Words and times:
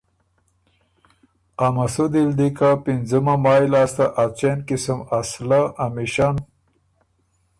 ا 1.65 1.67
مسودی 1.75 2.23
ل 2.29 2.31
دی 2.39 2.47
که 2.57 2.69
پِنځُمه 2.83 3.35
مای 3.43 3.63
لاسته 3.73 4.05
ا 4.21 4.23
څېن 4.37 4.59
قسم 4.69 4.99
اسلحه، 5.17 5.61
امیشن 5.85 6.35